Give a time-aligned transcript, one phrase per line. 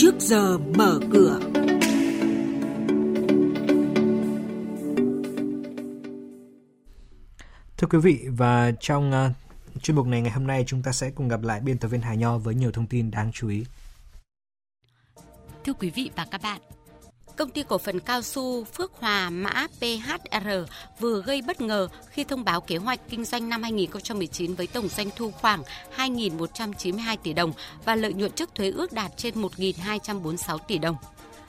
[0.00, 1.40] trước giờ mở cửa.
[7.76, 11.10] Thưa quý vị và trong uh, chuyên mục này ngày hôm nay chúng ta sẽ
[11.10, 13.64] cùng gặp lại biên tập viên Hà Nho với nhiều thông tin đáng chú ý.
[15.64, 16.60] Thưa quý vị và các bạn,
[17.38, 20.48] công ty cổ phần cao su Phước Hòa mã PHR
[20.98, 24.88] vừa gây bất ngờ khi thông báo kế hoạch kinh doanh năm 2019 với tổng
[24.88, 25.62] doanh thu khoảng
[25.96, 27.52] 2.192 tỷ đồng
[27.84, 30.96] và lợi nhuận trước thuế ước đạt trên 1.246 tỷ đồng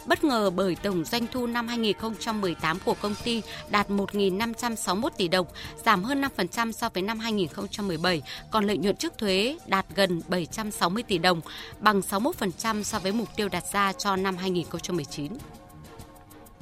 [0.05, 5.47] bất ngờ bởi tổng doanh thu năm 2018 của công ty đạt 1.561 tỷ đồng,
[5.85, 8.21] giảm hơn 5% so với năm 2017,
[8.51, 11.41] còn lợi nhuận trước thuế đạt gần 760 tỷ đồng,
[11.79, 15.33] bằng 61% so với mục tiêu đặt ra cho năm 2019.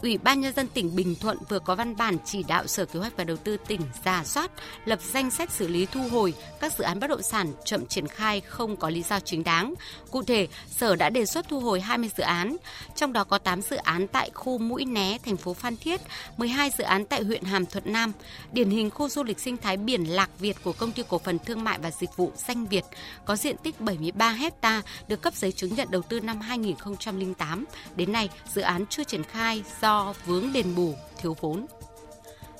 [0.01, 2.99] Ủy ban Nhân dân tỉnh Bình Thuận vừa có văn bản chỉ đạo Sở Kế
[2.99, 4.51] hoạch và Đầu tư tỉnh giả soát,
[4.85, 8.07] lập danh sách xử lý thu hồi các dự án bất động sản chậm triển
[8.07, 9.73] khai không có lý do chính đáng.
[10.11, 12.57] Cụ thể, Sở đã đề xuất thu hồi 20 dự án,
[12.95, 16.01] trong đó có 8 dự án tại khu Mũi Né, thành phố Phan Thiết,
[16.37, 18.11] 12 dự án tại huyện Hàm Thuận Nam,
[18.51, 21.39] điển hình khu du lịch sinh thái biển Lạc Việt của Công ty Cổ phần
[21.39, 22.85] Thương mại và Dịch vụ Xanh Việt,
[23.25, 27.65] có diện tích 73 hecta được cấp giấy chứng nhận đầu tư năm 2008.
[27.95, 31.65] Đến nay, dự án chưa triển khai do do vướng đền bù, thiếu vốn.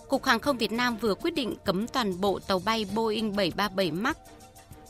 [0.08, 3.92] Cục Hàng không Việt Nam vừa quyết định cấm toàn bộ tàu bay Boeing 737
[3.92, 4.16] MAX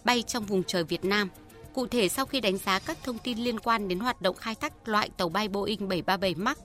[0.04, 1.30] bay trong vùng trời Việt Nam.
[1.74, 4.56] Cụ thể, sau khi đánh giá các thông tin liên quan đến hoạt động khai
[4.56, 6.58] thác loại tàu bay Boeing 737 MAX,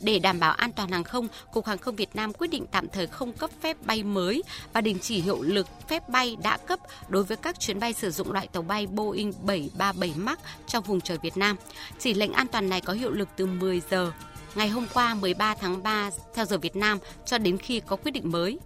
[0.00, 2.88] để đảm bảo an toàn hàng không, Cục Hàng không Việt Nam quyết định tạm
[2.88, 4.42] thời không cấp phép bay mới
[4.72, 8.10] và đình chỉ hiệu lực phép bay đã cấp đối với các chuyến bay sử
[8.10, 11.56] dụng loại tàu bay Boeing 737 MAX trong vùng trời Việt Nam.
[11.98, 14.12] Chỉ lệnh an toàn này có hiệu lực từ 10 giờ
[14.54, 18.10] ngày hôm qua 13 tháng 3 theo giờ Việt Nam cho đến khi có quyết
[18.10, 18.58] định mới.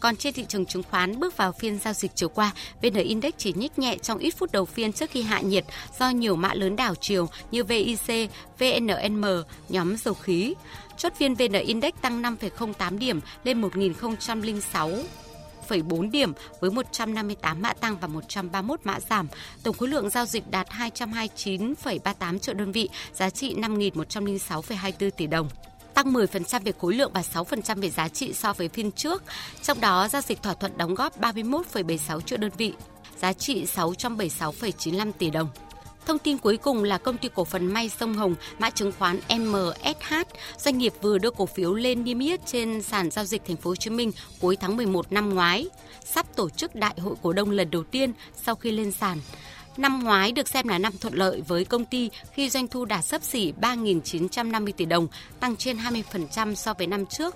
[0.00, 3.32] Còn trên thị trường chứng khoán bước vào phiên giao dịch chiều qua, VN Index
[3.38, 5.64] chỉ nhích nhẹ trong ít phút đầu phiên trước khi hạ nhiệt
[5.98, 9.24] do nhiều mã lớn đảo chiều như VIC, VNM,
[9.68, 10.54] nhóm dầu khí.
[10.96, 15.02] Chốt phiên VN Index tăng 5,08 điểm lên 1.006
[15.68, 19.28] 1,4 điểm với 158 mã tăng và 131 mã giảm.
[19.62, 25.48] Tổng khối lượng giao dịch đạt 229,38 triệu đơn vị, giá trị 5.106,24 tỷ đồng
[25.96, 29.22] tăng 10% về khối lượng và 6% về giá trị so với phiên trước.
[29.62, 32.72] Trong đó, giao dịch thỏa thuận đóng góp 31,76 triệu đơn vị,
[33.20, 35.48] giá trị 676,95 tỷ đồng.
[36.06, 39.20] Thông tin cuối cùng là công ty cổ phần May Sông Hồng, mã chứng khoán
[39.38, 40.14] MSH,
[40.58, 43.70] doanh nghiệp vừa đưa cổ phiếu lên niêm yết trên sàn giao dịch thành phố
[43.70, 45.66] Hồ Chí Minh cuối tháng 11 năm ngoái,
[46.04, 48.12] sắp tổ chức đại hội cổ đông lần đầu tiên
[48.42, 49.18] sau khi lên sàn.
[49.76, 53.04] Năm ngoái được xem là năm thuận lợi với công ty khi doanh thu đạt
[53.04, 55.08] sấp xỉ 3.950 tỷ đồng,
[55.40, 57.34] tăng trên 20% so với năm trước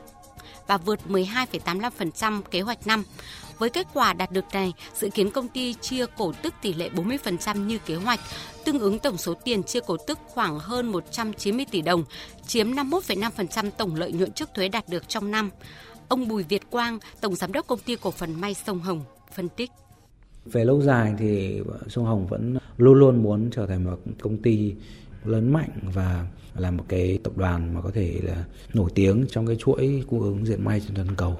[0.66, 3.04] và vượt 12,85% kế hoạch năm.
[3.60, 6.88] Với kết quả đạt được này, dự kiến công ty chia cổ tức tỷ lệ
[6.88, 8.20] 40% như kế hoạch,
[8.64, 12.04] tương ứng tổng số tiền chia cổ tức khoảng hơn 190 tỷ đồng,
[12.46, 15.50] chiếm 51,5% tổng lợi nhuận trước thuế đạt được trong năm.
[16.08, 19.04] Ông Bùi Việt Quang, Tổng Giám đốc Công ty Cổ phần May Sông Hồng,
[19.34, 19.70] phân tích.
[20.44, 24.74] Về lâu dài thì Sông Hồng vẫn luôn luôn muốn trở thành một công ty
[25.24, 28.44] lớn mạnh và là một cái tập đoàn mà có thể là
[28.74, 31.38] nổi tiếng trong cái chuỗi cung ứng diện may trên toàn cầu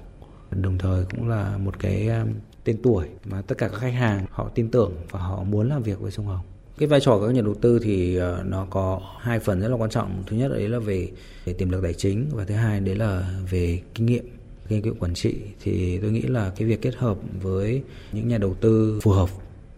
[0.51, 2.27] đồng thời cũng là một cái ờ,
[2.65, 5.83] tên tuổi mà tất cả các khách hàng họ tin tưởng và họ muốn làm
[5.83, 6.45] việc với sông Hồng.
[6.79, 9.69] Cái vai trò của các nhà đầu tư thì ờ, nó có hai phần rất
[9.69, 10.23] là quan trọng.
[10.27, 11.09] Thứ nhất đấy là về,
[11.45, 14.25] về tiềm lực tài chính và thứ hai đấy là về kinh nghiệm
[14.71, 17.83] kinh nghiệm quản trị thì tôi nghĩ là cái việc kết hợp với
[18.13, 19.29] những nhà đầu tư phù hợp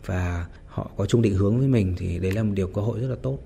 [0.07, 3.01] và họ có chung định hướng với mình thì đấy là một điều cơ hội
[3.01, 3.39] rất là tốt